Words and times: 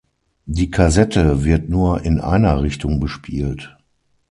Die 0.47 0.71
Kassette 0.71 1.43
wird 1.43 1.69
nur 1.69 2.01
in 2.01 2.19
einer 2.19 2.63
Richtung 2.63 2.99
bespielt. 2.99 3.77